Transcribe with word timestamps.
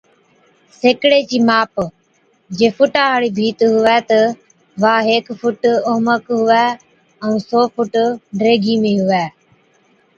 سيڪڙي 0.79 1.21
چِي 1.29 1.37
ماپ، 1.47 1.73
جي 2.57 2.67
فُٽا 2.77 3.03
هاڙِي 3.11 3.29
ڀِيت 3.37 3.59
هُوَي 3.71 3.97
تہ 4.09 4.19
وا 4.81 4.93
هيڪ 5.07 5.25
فُٽ 5.39 5.61
اوهمڪ 5.87 6.25
هُوَي 6.39 6.65
ائُون 7.23 7.37
سئو 7.47 7.61
فُٽ 7.75 7.93
ڊيگھِي 8.39 8.75
۾ 8.83 8.91
هُوَي 8.99 9.25